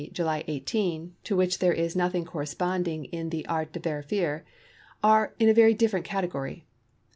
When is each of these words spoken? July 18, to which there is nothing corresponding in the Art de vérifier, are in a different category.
July 0.13 0.43
18, 0.47 1.13
to 1.23 1.35
which 1.35 1.59
there 1.59 1.71
is 1.73 1.95
nothing 1.95 2.25
corresponding 2.25 3.05
in 3.05 3.29
the 3.29 3.45
Art 3.45 3.71
de 3.71 3.79
vérifier, 3.79 4.41
are 5.03 5.35
in 5.37 5.47
a 5.47 5.73
different 5.75 6.07
category. 6.07 6.65